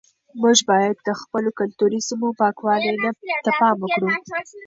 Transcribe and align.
موږ 0.41 0.57
باید 0.69 0.95
د 1.07 1.09
خپلو 1.21 1.49
کلتوري 1.59 1.99
سیمو 2.07 2.29
پاکوالي 2.41 2.91
ته 3.43 3.51
پام 3.59 3.75
وکړو. 3.79 4.07